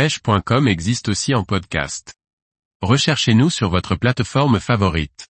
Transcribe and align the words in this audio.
pêche.com 0.00 0.66
existe 0.66 1.10
aussi 1.10 1.34
en 1.34 1.44
podcast. 1.44 2.14
Recherchez-nous 2.80 3.50
sur 3.50 3.68
votre 3.68 3.96
plateforme 3.96 4.58
favorite. 4.58 5.28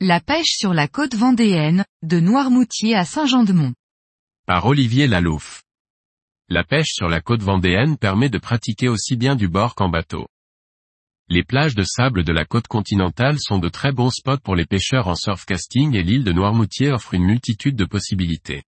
La 0.00 0.20
pêche 0.20 0.56
sur 0.56 0.72
la 0.72 0.88
côte 0.88 1.14
vendéenne, 1.14 1.84
de 2.02 2.18
Noirmoutier 2.18 2.94
à 2.94 3.04
Saint-Jean-de-Mont. 3.04 3.74
Par 4.46 4.64
Olivier 4.64 5.06
Lalouf. 5.06 5.64
La 6.48 6.64
pêche 6.64 6.92
sur 6.94 7.10
la 7.10 7.20
côte 7.20 7.42
vendéenne 7.42 7.98
permet 7.98 8.30
de 8.30 8.38
pratiquer 8.38 8.88
aussi 8.88 9.16
bien 9.16 9.36
du 9.36 9.48
bord 9.48 9.74
qu'en 9.74 9.90
bateau. 9.90 10.26
Les 11.28 11.44
plages 11.44 11.74
de 11.74 11.82
sable 11.82 12.24
de 12.24 12.32
la 12.32 12.46
côte 12.46 12.68
continentale 12.68 13.36
sont 13.38 13.58
de 13.58 13.68
très 13.68 13.92
bons 13.92 14.08
spots 14.08 14.40
pour 14.42 14.56
les 14.56 14.64
pêcheurs 14.64 15.08
en 15.08 15.14
surfcasting 15.14 15.94
et 15.94 16.02
l'île 16.02 16.24
de 16.24 16.32
Noirmoutier 16.32 16.90
offre 16.90 17.12
une 17.12 17.26
multitude 17.26 17.76
de 17.76 17.84
possibilités. 17.84 18.62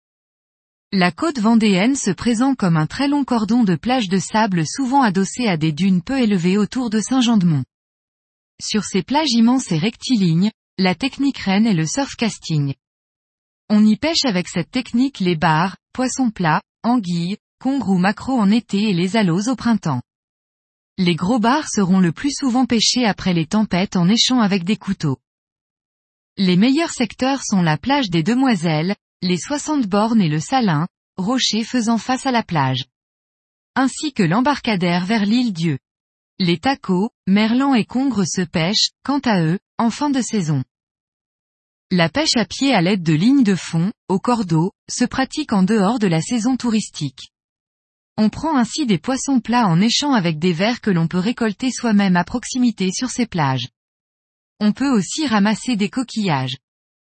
La 0.93 1.13
côte 1.13 1.39
vendéenne 1.39 1.95
se 1.95 2.11
présente 2.11 2.57
comme 2.57 2.77
un 2.77 2.89
très 2.89 3.07
long 3.07 3.23
cordon 3.23 3.63
de 3.63 3.77
plages 3.77 4.09
de 4.09 4.19
sable 4.19 4.67
souvent 4.67 5.03
adossées 5.03 5.47
à 5.47 5.57
des 5.57 5.71
dunes 5.71 6.03
peu 6.03 6.19
élevées 6.19 6.59
autour 6.59 6.91
de 6.91 6.99
Saint-Jean-de-Mont. 6.99 7.63
Sur 8.61 8.83
ces 8.83 9.05
plages 9.05 9.31
immenses 9.31 9.71
et 9.71 9.79
rectilignes, 9.79 10.51
la 10.79 10.97
technique 10.97 11.39
reine 11.39 11.69
est 11.69 11.75
le 11.75 11.87
surfcasting. 11.87 12.75
On 13.69 13.87
y 13.87 13.97
pêche 13.97 14.25
avec 14.25 14.49
cette 14.49 14.73
technique 14.73 15.21
les 15.21 15.37
bars, 15.37 15.77
poissons 15.93 16.33
plats, 16.33 16.61
anguilles, 16.83 17.37
congres 17.61 17.91
ou 17.91 17.99
maquereaux 17.99 18.41
en 18.41 18.51
été 18.51 18.91
et 18.91 18.93
les 18.93 19.17
aloes 19.17 19.49
au 19.49 19.55
printemps. 19.55 20.03
Les 20.99 21.15
gros 21.15 21.39
bars 21.39 21.69
seront 21.69 22.01
le 22.01 22.11
plus 22.11 22.33
souvent 22.33 22.67
pêchés 22.67 23.05
après 23.05 23.33
les 23.33 23.47
tempêtes 23.47 23.95
en 23.95 24.09
échant 24.09 24.41
avec 24.41 24.65
des 24.65 24.77
couteaux. 24.77 25.19
Les 26.37 26.57
meilleurs 26.57 26.91
secteurs 26.91 27.45
sont 27.45 27.63
la 27.63 27.79
plage 27.79 28.11
des 28.11 28.25
Demoiselles, 28.25 28.97
les 29.23 29.37
60 29.37 29.87
bornes 29.87 30.23
et 30.23 30.29
le 30.29 30.41
Salin, 30.41 30.89
rochers 31.17 31.65
faisant 31.65 31.99
face 31.99 32.25
à 32.25 32.31
la 32.31 32.43
plage. 32.43 32.87
Ainsi 33.75 34.13
que 34.13 34.23
l'embarcadère 34.23 35.05
vers 35.05 35.27
l'île 35.27 35.53
Dieu. 35.53 35.79
Les 36.39 36.59
tacos, 36.59 37.11
merlans 37.27 37.75
et 37.75 37.85
congres 37.85 38.27
se 38.27 38.41
pêchent, 38.41 38.93
quant 39.05 39.19
à 39.21 39.43
eux, 39.43 39.59
en 39.77 39.91
fin 39.91 40.09
de 40.09 40.23
saison. 40.23 40.65
La 41.91 42.09
pêche 42.09 42.37
à 42.37 42.47
pied 42.47 42.73
à 42.73 42.81
l'aide 42.81 43.03
de 43.03 43.13
lignes 43.13 43.43
de 43.43 43.55
fond, 43.55 43.93
au 44.09 44.19
cordeau, 44.19 44.73
se 44.89 45.05
pratique 45.05 45.53
en 45.53 45.65
dehors 45.65 45.99
de 45.99 46.07
la 46.07 46.23
saison 46.23 46.57
touristique. 46.57 47.31
On 48.17 48.31
prend 48.31 48.57
ainsi 48.57 48.87
des 48.87 48.99
poissons 48.99 49.41
plats 49.41 49.67
en 49.67 49.81
échant 49.81 50.13
avec 50.13 50.39
des 50.39 50.53
vers 50.53 50.81
que 50.81 50.91
l'on 50.91 51.09
peut 51.09 51.19
récolter 51.19 51.71
soi-même 51.71 52.17
à 52.17 52.25
proximité 52.25 52.91
sur 52.93 53.11
ces 53.11 53.27
plages. 53.27 53.69
On 54.61 54.73
peut 54.73 54.91
aussi 54.91 55.27
ramasser 55.27 55.77
des 55.77 55.91
coquillages. 55.91 56.57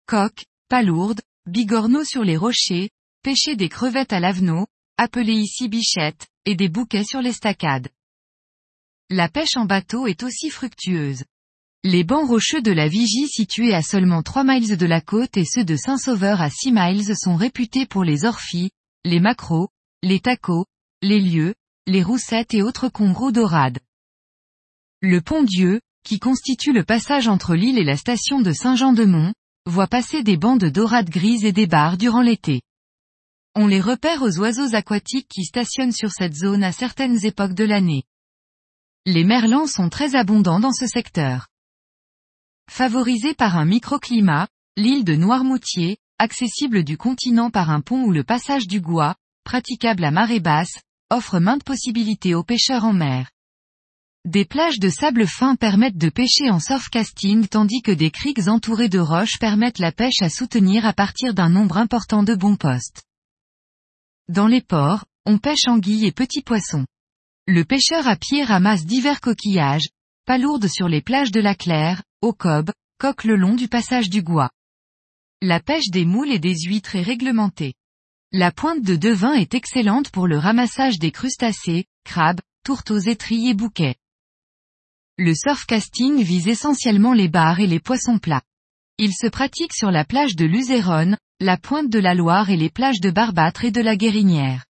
Coques, 0.07 0.45
palourdes, 0.67 1.21
bigorneaux 1.51 2.05
sur 2.05 2.23
les 2.23 2.37
rochers, 2.37 2.89
pêcher 3.23 3.55
des 3.55 3.67
crevettes 3.67 4.13
à 4.13 4.21
l'avenot, 4.21 4.67
appelées 4.97 5.33
ici 5.33 5.67
bichettes, 5.67 6.27
et 6.45 6.55
des 6.55 6.69
bouquets 6.69 7.03
sur 7.03 7.21
l'estacade. 7.21 7.89
La 9.09 9.27
pêche 9.27 9.57
en 9.57 9.65
bateau 9.65 10.07
est 10.07 10.23
aussi 10.23 10.49
fructueuse. 10.49 11.25
Les 11.83 12.05
bancs 12.05 12.27
rocheux 12.27 12.61
de 12.61 12.71
la 12.71 12.87
Vigie 12.87 13.27
situés 13.27 13.73
à 13.73 13.81
seulement 13.81 14.23
3 14.23 14.45
miles 14.45 14.77
de 14.77 14.85
la 14.85 15.01
côte 15.01 15.35
et 15.35 15.45
ceux 15.45 15.65
de 15.65 15.75
Saint-Sauveur 15.75 16.41
à 16.41 16.49
6 16.49 16.71
miles 16.71 17.17
sont 17.17 17.35
réputés 17.35 17.85
pour 17.85 18.05
les 18.05 18.23
orphies, 18.23 18.71
les 19.03 19.19
maquereaux, 19.19 19.69
les 20.03 20.21
tacos, 20.21 20.65
les 21.01 21.19
lieux, 21.19 21.53
les 21.85 22.03
roussettes 22.03 22.53
et 22.53 22.61
autres 22.61 22.87
congros 22.87 23.31
dorades. 23.31 23.79
Le 25.01 25.19
pont 25.19 25.43
Dieu, 25.43 25.81
qui 26.05 26.19
constitue 26.19 26.71
le 26.71 26.85
passage 26.85 27.27
entre 27.27 27.55
l'île 27.55 27.77
et 27.77 27.83
la 27.83 27.97
station 27.97 28.39
de 28.39 28.53
Saint-Jean-de-Mont, 28.53 29.33
voit 29.65 29.87
passer 29.87 30.23
des 30.23 30.37
bancs 30.37 30.59
de 30.59 30.69
dorades 30.69 31.09
grises 31.09 31.45
et 31.45 31.51
des 31.51 31.67
barres 31.67 31.97
durant 31.97 32.21
l'été. 32.21 32.61
On 33.55 33.67
les 33.67 33.81
repère 33.81 34.21
aux 34.21 34.39
oiseaux 34.39 34.75
aquatiques 34.75 35.27
qui 35.27 35.43
stationnent 35.43 35.91
sur 35.91 36.11
cette 36.11 36.35
zone 36.35 36.63
à 36.63 36.71
certaines 36.71 37.25
époques 37.25 37.53
de 37.53 37.65
l'année. 37.65 38.03
Les 39.05 39.23
merlans 39.23 39.67
sont 39.67 39.89
très 39.89 40.15
abondants 40.15 40.59
dans 40.59 40.73
ce 40.73 40.87
secteur. 40.87 41.47
Favorisée 42.69 43.33
par 43.33 43.57
un 43.57 43.65
microclimat, 43.65 44.47
l'île 44.77 45.03
de 45.03 45.15
Noirmoutier, 45.15 45.97
accessible 46.17 46.83
du 46.83 46.97
continent 46.97 47.49
par 47.49 47.69
un 47.69 47.81
pont 47.81 48.03
ou 48.03 48.11
le 48.11 48.23
passage 48.23 48.67
du 48.67 48.79
Gois, 48.79 49.15
praticable 49.43 50.05
à 50.05 50.11
marée 50.11 50.39
basse, 50.39 50.81
offre 51.09 51.39
maintes 51.39 51.63
possibilités 51.63 52.35
aux 52.35 52.43
pêcheurs 52.43 52.85
en 52.85 52.93
mer. 52.93 53.29
Des 54.25 54.45
plages 54.45 54.77
de 54.77 54.89
sable 54.89 55.25
fin 55.25 55.55
permettent 55.55 55.97
de 55.97 56.09
pêcher 56.09 56.51
en 56.51 56.59
surfcasting 56.59 57.47
tandis 57.47 57.81
que 57.81 57.91
des 57.91 58.11
criques 58.11 58.47
entourées 58.47 58.87
de 58.87 58.99
roches 58.99 59.39
permettent 59.39 59.79
la 59.79 59.91
pêche 59.91 60.21
à 60.21 60.29
soutenir 60.29 60.85
à 60.85 60.93
partir 60.93 61.33
d'un 61.33 61.49
nombre 61.49 61.77
important 61.77 62.21
de 62.21 62.35
bons 62.35 62.55
postes. 62.55 63.03
Dans 64.29 64.45
les 64.45 64.61
ports, 64.61 65.05
on 65.25 65.39
pêche 65.39 65.67
anguilles 65.67 66.05
et 66.05 66.11
petits 66.11 66.43
poissons. 66.43 66.85
Le 67.47 67.65
pêcheur 67.65 68.07
à 68.07 68.15
pied 68.15 68.43
ramasse 68.43 68.85
divers 68.85 69.21
coquillages, 69.21 69.89
palourdes 70.25 70.67
sur 70.67 70.87
les 70.87 71.01
plages 71.01 71.31
de 71.31 71.41
la 71.41 71.55
Claire, 71.55 72.03
au 72.21 72.31
cob, 72.31 72.71
coque 72.99 73.23
le 73.23 73.35
long 73.35 73.55
du 73.55 73.67
passage 73.67 74.11
du 74.11 74.21
Gois. 74.21 74.51
La 75.41 75.59
pêche 75.59 75.89
des 75.89 76.05
moules 76.05 76.31
et 76.31 76.37
des 76.37 76.55
huîtres 76.59 76.95
est 76.95 77.01
réglementée. 77.01 77.73
La 78.31 78.51
pointe 78.51 78.83
de 78.83 78.95
devin 78.95 79.33
est 79.33 79.55
excellente 79.55 80.11
pour 80.11 80.27
le 80.27 80.37
ramassage 80.37 80.99
des 80.99 81.11
crustacés, 81.11 81.85
crabes, 82.03 82.39
tourteaux 82.63 82.99
étris 82.99 83.49
et 83.49 83.55
bouquets. 83.55 83.95
Le 85.23 85.35
surfcasting 85.35 86.23
vise 86.23 86.47
essentiellement 86.47 87.13
les 87.13 87.27
bars 87.27 87.59
et 87.59 87.67
les 87.67 87.79
poissons 87.79 88.17
plats. 88.17 88.41
Il 88.97 89.13
se 89.13 89.27
pratique 89.27 89.71
sur 89.71 89.91
la 89.91 90.03
plage 90.03 90.35
de 90.35 90.45
Luzéronne, 90.45 91.15
la 91.39 91.57
pointe 91.57 91.91
de 91.91 91.99
la 91.99 92.15
Loire 92.15 92.49
et 92.49 92.57
les 92.57 92.71
plages 92.71 92.99
de 92.99 93.11
Barbâtre 93.11 93.63
et 93.63 93.69
de 93.69 93.81
la 93.81 93.95
Guérinière. 93.95 94.65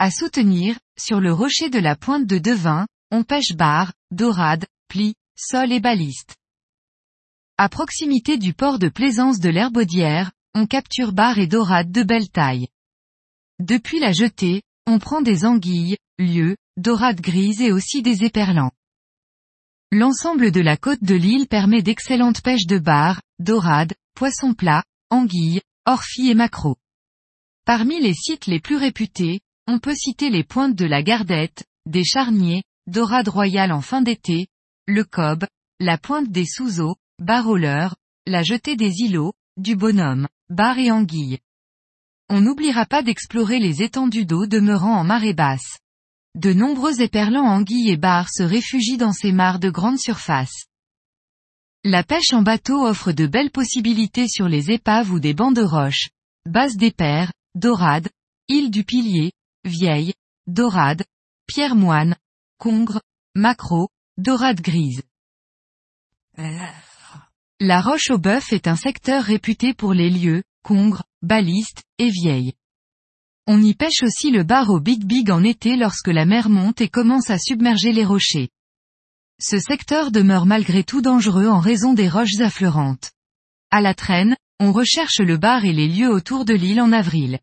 À 0.00 0.10
soutenir, 0.10 0.76
sur 0.98 1.20
le 1.20 1.32
rocher 1.32 1.70
de 1.70 1.78
la 1.78 1.94
pointe 1.94 2.26
de 2.26 2.38
Devin, 2.38 2.88
on 3.12 3.22
pêche 3.22 3.54
bar, 3.54 3.92
dorade, 4.10 4.66
plis, 4.88 5.14
sol 5.38 5.70
et 5.70 5.78
baliste. 5.78 6.34
À 7.56 7.68
proximité 7.68 8.38
du 8.38 8.54
port 8.54 8.80
de 8.80 8.88
plaisance 8.88 9.38
de 9.38 9.48
l'Herbaudière, 9.48 10.32
on 10.56 10.66
capture 10.66 11.12
bar 11.12 11.38
et 11.38 11.46
dorade 11.46 11.92
de 11.92 12.02
belle 12.02 12.30
taille. 12.30 12.66
Depuis 13.60 14.00
la 14.00 14.10
jetée, 14.10 14.62
on 14.88 14.98
prend 14.98 15.22
des 15.22 15.44
anguilles, 15.44 15.98
lieux, 16.18 16.56
dorades 16.78 17.20
grises 17.20 17.62
et 17.62 17.70
aussi 17.70 18.02
des 18.02 18.24
éperlants. 18.24 18.72
L'ensemble 19.94 20.52
de 20.52 20.60
la 20.62 20.78
côte 20.78 21.04
de 21.04 21.14
l'île 21.14 21.46
permet 21.46 21.82
d'excellentes 21.82 22.40
pêches 22.40 22.66
de 22.66 22.78
bar, 22.78 23.20
dorades, 23.38 23.92
poissons 24.14 24.54
plats, 24.54 24.84
anguilles, 25.10 25.60
orphies 25.84 26.30
et 26.30 26.34
maquereaux. 26.34 26.78
Parmi 27.66 28.00
les 28.00 28.14
sites 28.14 28.46
les 28.46 28.58
plus 28.58 28.76
réputés, 28.76 29.40
on 29.66 29.78
peut 29.78 29.94
citer 29.94 30.30
les 30.30 30.44
pointes 30.44 30.74
de 30.74 30.86
la 30.86 31.02
Gardette, 31.02 31.66
des 31.84 32.04
Charniers, 32.04 32.62
dorades 32.86 33.28
royales 33.28 33.70
en 33.70 33.82
fin 33.82 34.00
d'été, 34.00 34.46
le 34.86 35.04
Cob, 35.04 35.44
la 35.78 35.98
pointe 35.98 36.30
des 36.30 36.46
Sous-Eaux, 36.46 36.96
Baroleur, 37.18 37.94
la 38.26 38.42
jetée 38.42 38.76
des 38.76 39.00
îlots, 39.00 39.34
du 39.58 39.76
Bonhomme, 39.76 40.26
bar 40.48 40.78
et 40.78 40.90
anguilles. 40.90 41.40
On 42.30 42.40
n'oubliera 42.40 42.86
pas 42.86 43.02
d'explorer 43.02 43.58
les 43.58 43.82
étendues 43.82 44.24
d'eau 44.24 44.46
demeurant 44.46 44.96
en 44.96 45.04
marée 45.04 45.34
basse. 45.34 45.80
De 46.34 46.52
nombreux 46.54 47.02
éperlants 47.02 47.46
anguilles 47.46 47.90
et 47.90 47.96
bars 47.96 48.30
se 48.30 48.42
réfugient 48.42 48.96
dans 48.96 49.12
ces 49.12 49.32
mares 49.32 49.58
de 49.58 49.68
grande 49.68 49.98
surface. 49.98 50.66
La 51.84 52.02
pêche 52.02 52.32
en 52.32 52.42
bateau 52.42 52.86
offre 52.86 53.12
de 53.12 53.26
belles 53.26 53.50
possibilités 53.50 54.28
sur 54.28 54.48
les 54.48 54.70
épaves 54.70 55.10
ou 55.10 55.20
des 55.20 55.34
bancs 55.34 55.54
de 55.54 55.62
roches, 55.62 56.08
bases 56.46 56.76
d'éper, 56.76 57.26
dorades, 57.54 58.08
île 58.48 58.70
du 58.70 58.84
pilier, 58.84 59.32
vieille, 59.64 60.14
dorade, 60.46 61.04
pierre 61.46 61.74
moine, 61.74 62.16
congre, 62.58 63.02
macro, 63.34 63.88
dorade 64.16 64.60
grise. 64.60 65.02
La 67.60 67.80
roche 67.80 68.10
au 68.10 68.18
bœuf 68.18 68.52
est 68.52 68.68
un 68.68 68.76
secteur 68.76 69.22
réputé 69.22 69.74
pour 69.74 69.92
les 69.92 70.08
lieux, 70.08 70.42
congres, 70.64 71.04
balistes, 71.20 71.82
et 71.98 72.08
vieilles. 72.08 72.54
On 73.48 73.60
y 73.60 73.74
pêche 73.74 74.02
aussi 74.04 74.30
le 74.30 74.44
bar 74.44 74.70
au 74.70 74.78
Big 74.78 75.04
Big 75.04 75.30
en 75.30 75.42
été 75.42 75.76
lorsque 75.76 76.08
la 76.08 76.24
mer 76.24 76.48
monte 76.48 76.80
et 76.80 76.88
commence 76.88 77.28
à 77.28 77.38
submerger 77.38 77.92
les 77.92 78.04
rochers. 78.04 78.50
Ce 79.40 79.58
secteur 79.58 80.12
demeure 80.12 80.46
malgré 80.46 80.84
tout 80.84 81.02
dangereux 81.02 81.48
en 81.48 81.58
raison 81.58 81.92
des 81.92 82.08
roches 82.08 82.38
affleurantes. 82.40 83.10
À 83.72 83.80
la 83.80 83.94
traîne, 83.94 84.36
on 84.60 84.70
recherche 84.70 85.18
le 85.18 85.38
bar 85.38 85.64
et 85.64 85.72
les 85.72 85.88
lieux 85.88 86.08
autour 86.08 86.44
de 86.44 86.54
l'île 86.54 86.80
en 86.80 86.92
avril. 86.92 87.40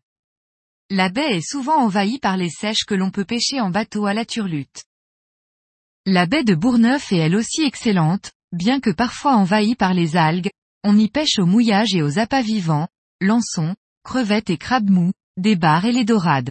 La 0.88 1.10
baie 1.10 1.36
est 1.36 1.46
souvent 1.46 1.76
envahie 1.76 2.18
par 2.18 2.38
les 2.38 2.48
sèches 2.48 2.84
que 2.86 2.94
l'on 2.94 3.10
peut 3.10 3.26
pêcher 3.26 3.60
en 3.60 3.68
bateau 3.68 4.06
à 4.06 4.14
la 4.14 4.24
turlute. 4.24 4.84
La 6.06 6.24
baie 6.24 6.44
de 6.44 6.54
Bourneuf 6.54 7.12
est 7.12 7.18
elle 7.18 7.36
aussi 7.36 7.62
excellente, 7.62 8.32
bien 8.52 8.80
que 8.80 8.90
parfois 8.90 9.36
envahie 9.36 9.74
par 9.74 9.92
les 9.92 10.16
algues, 10.16 10.48
on 10.82 10.98
y 10.98 11.08
pêche 11.08 11.38
au 11.38 11.44
mouillage 11.44 11.94
et 11.94 12.02
aux 12.02 12.18
appâts 12.18 12.40
vivants, 12.40 12.88
lançons, 13.20 13.76
crevettes 14.02 14.48
et 14.48 14.56
crabes 14.56 14.88
mous, 14.88 15.12
des 15.36 15.56
bars 15.56 15.84
et 15.84 15.92
les 15.92 16.04
dorades. 16.04 16.50